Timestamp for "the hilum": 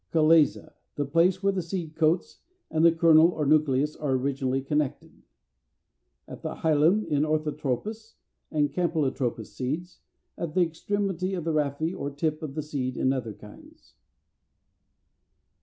6.41-7.05